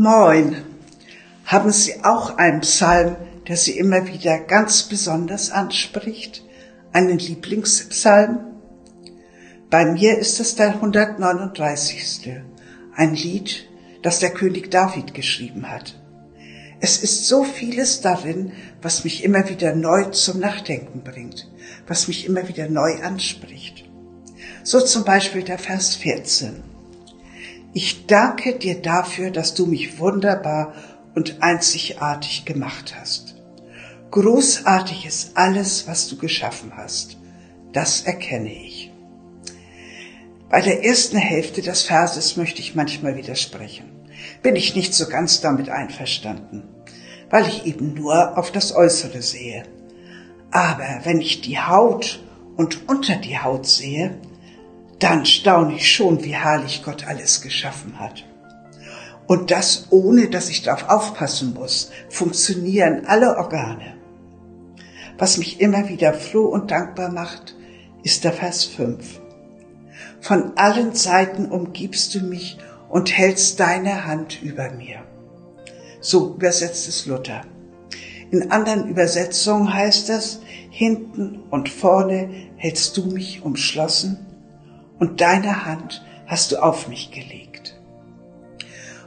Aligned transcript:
Moin. 0.00 0.64
Haben 1.44 1.72
Sie 1.72 2.04
auch 2.04 2.36
einen 2.36 2.60
Psalm, 2.60 3.16
der 3.48 3.56
Sie 3.56 3.76
immer 3.76 4.06
wieder 4.06 4.38
ganz 4.38 4.84
besonders 4.84 5.50
anspricht? 5.50 6.44
Einen 6.92 7.18
Lieblingspsalm? 7.18 8.38
Bei 9.70 9.86
mir 9.86 10.16
ist 10.16 10.38
es 10.38 10.54
der 10.54 10.74
139. 10.74 12.30
Ein 12.94 13.14
Lied, 13.16 13.68
das 14.04 14.20
der 14.20 14.30
König 14.30 14.70
David 14.70 15.14
geschrieben 15.14 15.68
hat. 15.68 16.00
Es 16.78 17.02
ist 17.02 17.26
so 17.26 17.42
vieles 17.42 18.00
darin, 18.00 18.52
was 18.80 19.02
mich 19.02 19.24
immer 19.24 19.48
wieder 19.48 19.74
neu 19.74 20.10
zum 20.10 20.38
Nachdenken 20.38 21.02
bringt, 21.02 21.50
was 21.88 22.06
mich 22.06 22.24
immer 22.24 22.46
wieder 22.46 22.68
neu 22.68 23.02
anspricht. 23.02 23.90
So 24.62 24.80
zum 24.80 25.04
Beispiel 25.04 25.42
der 25.42 25.58
Vers 25.58 25.96
14. 25.96 26.77
Ich 27.72 28.06
danke 28.06 28.56
dir 28.56 28.80
dafür, 28.80 29.30
dass 29.30 29.54
du 29.54 29.66
mich 29.66 29.98
wunderbar 29.98 30.74
und 31.14 31.42
einzigartig 31.42 32.44
gemacht 32.44 32.94
hast. 32.98 33.36
Großartig 34.10 35.04
ist 35.04 35.36
alles, 35.36 35.86
was 35.86 36.08
du 36.08 36.16
geschaffen 36.16 36.72
hast. 36.76 37.18
Das 37.72 38.02
erkenne 38.02 38.52
ich. 38.52 38.90
Bei 40.48 40.62
der 40.62 40.82
ersten 40.82 41.18
Hälfte 41.18 41.60
des 41.60 41.82
Verses 41.82 42.38
möchte 42.38 42.60
ich 42.60 42.74
manchmal 42.74 43.16
widersprechen. 43.16 43.84
Bin 44.42 44.56
ich 44.56 44.74
nicht 44.74 44.94
so 44.94 45.06
ganz 45.06 45.42
damit 45.42 45.68
einverstanden, 45.68 46.62
weil 47.28 47.46
ich 47.46 47.66
eben 47.66 47.92
nur 47.92 48.38
auf 48.38 48.50
das 48.50 48.74
Äußere 48.74 49.20
sehe. 49.20 49.64
Aber 50.50 51.00
wenn 51.04 51.20
ich 51.20 51.42
die 51.42 51.58
Haut 51.58 52.24
und 52.56 52.88
unter 52.88 53.16
die 53.16 53.38
Haut 53.38 53.66
sehe, 53.66 54.18
dann 54.98 55.26
staune 55.26 55.76
ich 55.76 55.92
schon, 55.92 56.24
wie 56.24 56.34
herrlich 56.34 56.82
Gott 56.84 57.06
alles 57.06 57.40
geschaffen 57.40 58.00
hat. 58.00 58.24
Und 59.26 59.50
das 59.50 59.86
ohne, 59.90 60.28
dass 60.28 60.48
ich 60.48 60.62
darauf 60.62 60.88
aufpassen 60.88 61.54
muss, 61.54 61.90
funktionieren 62.08 63.04
alle 63.06 63.36
Organe. 63.36 63.96
Was 65.18 65.36
mich 65.36 65.60
immer 65.60 65.88
wieder 65.88 66.14
froh 66.14 66.46
und 66.46 66.70
dankbar 66.70 67.10
macht, 67.10 67.54
ist 68.02 68.24
der 68.24 68.32
Vers 68.32 68.64
5. 68.64 69.20
Von 70.20 70.56
allen 70.56 70.94
Seiten 70.94 71.46
umgibst 71.46 72.14
du 72.14 72.20
mich 72.20 72.58
und 72.88 73.16
hältst 73.16 73.60
deine 73.60 74.06
Hand 74.06 74.42
über 74.42 74.70
mir. 74.70 75.02
So 76.00 76.34
übersetzt 76.34 76.88
es 76.88 77.06
Luther. 77.06 77.42
In 78.30 78.50
anderen 78.50 78.88
Übersetzungen 78.88 79.72
heißt 79.72 80.10
es, 80.10 80.40
hinten 80.70 81.40
und 81.50 81.68
vorne 81.68 82.30
hältst 82.56 82.96
du 82.96 83.06
mich 83.06 83.42
umschlossen 83.42 84.24
und 84.98 85.20
deine 85.20 85.64
Hand 85.64 86.04
hast 86.26 86.52
du 86.52 86.62
auf 86.62 86.88
mich 86.88 87.10
gelegt. 87.10 87.78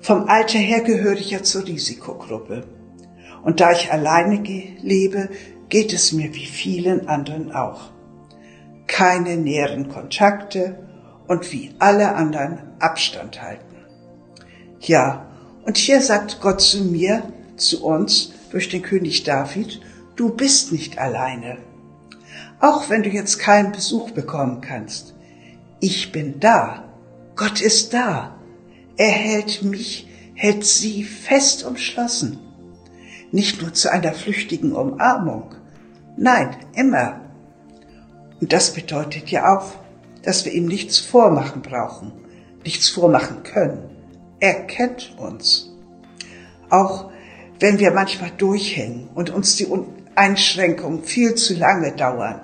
Vom 0.00 0.28
Alter 0.28 0.58
her 0.58 0.82
gehöre 0.82 1.14
ich 1.16 1.30
ja 1.30 1.42
zur 1.42 1.66
Risikogruppe. 1.66 2.64
Und 3.42 3.60
da 3.60 3.72
ich 3.72 3.92
alleine 3.92 4.40
lebe, 4.82 5.28
geht 5.68 5.92
es 5.92 6.12
mir 6.12 6.34
wie 6.34 6.46
vielen 6.46 7.08
anderen 7.08 7.52
auch. 7.52 7.90
Keine 8.86 9.36
näheren 9.36 9.88
Kontakte 9.88 10.78
und 11.26 11.52
wie 11.52 11.74
alle 11.78 12.14
anderen 12.14 12.60
Abstand 12.78 13.42
halten. 13.42 13.76
Ja, 14.80 15.26
und 15.64 15.76
hier 15.76 16.00
sagt 16.00 16.40
Gott 16.40 16.60
zu 16.60 16.84
mir, 16.84 17.22
zu 17.56 17.84
uns, 17.84 18.32
durch 18.50 18.68
den 18.68 18.82
König 18.82 19.24
David, 19.24 19.80
du 20.14 20.34
bist 20.34 20.70
nicht 20.70 20.98
alleine. 20.98 21.58
Auch 22.60 22.88
wenn 22.88 23.02
du 23.02 23.08
jetzt 23.08 23.38
keinen 23.38 23.72
Besuch 23.72 24.12
bekommen 24.12 24.60
kannst, 24.60 25.15
ich 25.86 26.10
bin 26.10 26.40
da. 26.40 26.82
Gott 27.36 27.60
ist 27.60 27.94
da. 27.94 28.36
Er 28.96 29.12
hält 29.12 29.62
mich, 29.62 30.08
hält 30.34 30.64
sie 30.64 31.04
fest 31.04 31.64
umschlossen. 31.64 32.40
Nicht 33.30 33.62
nur 33.62 33.72
zu 33.72 33.92
einer 33.92 34.12
flüchtigen 34.12 34.72
Umarmung. 34.72 35.54
Nein, 36.16 36.56
immer. 36.74 37.20
Und 38.40 38.52
das 38.52 38.74
bedeutet 38.74 39.30
ja 39.30 39.56
auch, 39.56 39.74
dass 40.22 40.44
wir 40.44 40.52
ihm 40.52 40.66
nichts 40.66 40.98
vormachen 40.98 41.62
brauchen, 41.62 42.10
nichts 42.64 42.88
vormachen 42.88 43.44
können. 43.44 43.90
Er 44.40 44.66
kennt 44.66 45.14
uns. 45.18 45.70
Auch 46.68 47.12
wenn 47.60 47.78
wir 47.78 47.92
manchmal 47.92 48.32
durchhängen 48.36 49.08
und 49.14 49.30
uns 49.30 49.54
die 49.54 49.68
Einschränkungen 50.16 51.04
viel 51.04 51.36
zu 51.36 51.54
lange 51.54 51.92
dauern. 51.92 52.40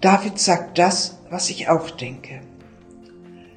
David 0.00 0.38
sagt 0.38 0.78
das, 0.78 1.16
was 1.34 1.50
ich 1.50 1.68
auch 1.68 1.90
denke. 1.90 2.42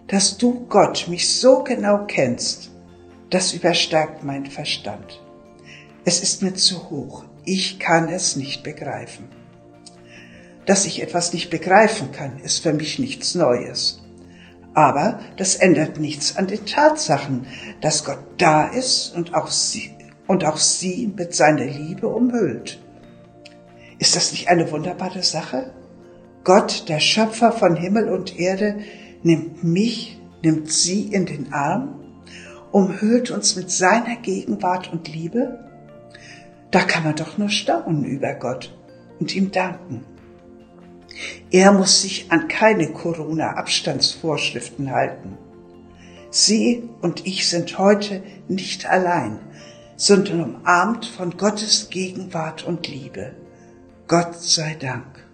Dass 0.08 0.40
du 0.40 0.66
Gott 0.68 1.08
mich 1.10 1.30
so 1.30 1.64
genau 1.64 2.06
kennst, 2.08 2.72
das 3.30 3.54
überstärkt 3.54 4.24
meinen 4.24 4.48
Verstand. 4.48 5.22
Es 6.04 6.24
ist 6.24 6.42
mir 6.42 6.56
zu 6.56 6.90
hoch. 6.90 7.26
Ich 7.46 7.78
kann 7.78 8.10
es 8.10 8.36
nicht 8.36 8.64
begreifen. 8.64 9.30
Dass 10.66 10.88
ich 10.88 11.04
etwas 11.04 11.34
nicht 11.34 11.52
begreifen 11.52 12.12
kann, 12.12 12.40
ist 12.40 12.64
für 12.64 12.74
mich 12.74 12.98
nichts 12.98 13.36
Neues. 13.36 14.02
Aber 14.74 15.20
das 15.38 15.54
ändert 15.54 16.00
nichts 16.00 16.36
an 16.36 16.48
den 16.48 16.66
Tatsachen, 16.66 17.46
dass 17.82 18.04
Gott 18.04 18.24
da 18.40 18.66
ist 18.66 19.14
und 19.16 19.36
auch 19.36 19.50
sie, 19.50 19.96
und 20.26 20.46
auch 20.46 20.58
sie 20.58 21.14
mit 21.16 21.36
seiner 21.36 21.66
Liebe 21.66 22.08
umhüllt. 22.08 22.82
Ist 24.00 24.16
das 24.16 24.32
nicht 24.32 24.48
eine 24.48 24.72
wunderbare 24.72 25.22
Sache? 25.22 25.74
Gott, 26.48 26.88
der 26.88 27.02
Schöpfer 27.02 27.52
von 27.52 27.76
Himmel 27.76 28.08
und 28.08 28.40
Erde, 28.40 28.80
nimmt 29.22 29.66
mich, 29.66 30.18
nimmt 30.42 30.72
sie 30.72 31.02
in 31.02 31.26
den 31.26 31.52
Arm, 31.52 32.00
umhüllt 32.72 33.32
uns 33.32 33.58
mit 33.58 33.70
seiner 33.70 34.16
Gegenwart 34.16 34.90
und 34.94 35.14
Liebe. 35.14 35.60
Da 36.72 36.84
kann 36.84 37.04
man 37.04 37.18
doch 37.18 37.38
nur 37.38 37.50
staunen 37.50 38.06
über 38.06 38.34
Gott 38.34 38.74
und 39.20 39.36
ihm 39.36 39.52
danken. 39.52 40.06
Er 41.52 41.74
muss 41.74 42.02
sich 42.02 42.32
an 42.32 42.48
keine 42.48 42.94
Corona-Abstandsvorschriften 42.94 44.92
halten. 44.92 45.38
Sie 46.30 46.88
und 47.02 47.28
ich 47.28 47.50
sind 47.50 47.78
heute 47.78 48.24
nicht 48.48 48.86
allein, 48.86 49.42
sondern 49.98 50.42
umarmt 50.42 51.08
von 51.08 51.36
Gottes 51.36 51.90
Gegenwart 51.90 52.64
und 52.66 52.88
Liebe. 52.88 53.34
Gott 54.08 54.36
sei 54.36 54.78
Dank. 54.80 55.27